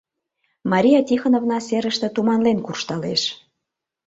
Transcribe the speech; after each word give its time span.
—Мария 0.71 1.01
Тихоновна 1.07 1.57
серыште 1.67 2.07
туманлен 2.15 2.57
куржталеш. 2.65 3.21